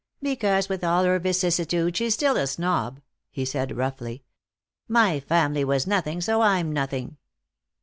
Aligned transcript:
"Because, 0.23 0.67
with 0.67 0.83
all 0.83 1.03
her 1.03 1.19
vicissitudes, 1.19 1.95
she's 1.99 2.15
still 2.15 2.35
a 2.35 2.47
snob," 2.47 3.01
he 3.29 3.45
said 3.45 3.77
roughly. 3.77 4.23
"My 4.87 5.19
family 5.19 5.63
was 5.63 5.85
nothing, 5.85 6.21
so 6.21 6.41
I'm 6.41 6.73
nothing." 6.73 7.17